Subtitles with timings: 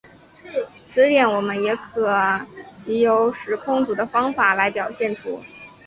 [0.87, 2.09] 此点我们也可
[2.87, 5.39] 藉由时空图的方法来表现出。